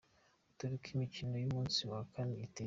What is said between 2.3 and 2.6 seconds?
iteye:.